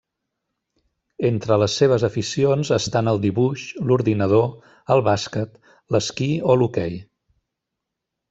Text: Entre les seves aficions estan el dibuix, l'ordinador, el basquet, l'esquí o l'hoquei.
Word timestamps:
Entre 1.27 1.57
les 1.63 1.75
seves 1.81 2.05
aficions 2.07 2.71
estan 2.77 3.11
el 3.11 3.21
dibuix, 3.27 3.67
l'ordinador, 3.91 4.49
el 4.97 5.05
basquet, 5.11 5.61
l'esquí 5.97 6.33
o 6.55 6.59
l'hoquei. 6.63 6.97